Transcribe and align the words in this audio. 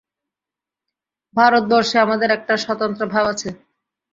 ভারতবর্ষে 1.35 1.97
আমাদের 1.99 2.29
একটা 2.37 2.53
স্বতন্ত্র 2.63 3.03
ভাব 3.13 3.25
আছে। 3.33 3.49